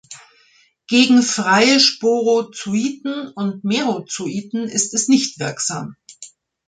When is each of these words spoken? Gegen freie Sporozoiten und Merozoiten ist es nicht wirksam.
Gegen 0.87 1.21
freie 1.21 1.79
Sporozoiten 1.79 3.27
und 3.35 3.63
Merozoiten 3.63 4.63
ist 4.67 4.95
es 4.95 5.07
nicht 5.09 5.37
wirksam. 5.39 5.95